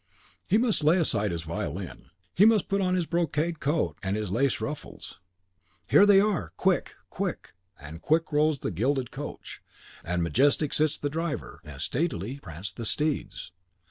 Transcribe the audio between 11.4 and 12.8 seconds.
and statelily prance